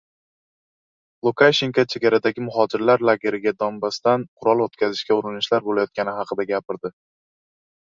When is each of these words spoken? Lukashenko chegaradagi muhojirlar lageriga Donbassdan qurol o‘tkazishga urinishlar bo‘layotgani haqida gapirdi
Lukashenko 1.27 1.85
chegaradagi 1.95 2.45
muhojirlar 2.45 3.05
lageriga 3.11 3.55
Donbassdan 3.61 4.25
qurol 4.41 4.67
o‘tkazishga 4.67 5.21
urinishlar 5.21 5.71
bo‘layotgani 5.71 6.19
haqida 6.19 6.49
gapirdi 6.57 6.95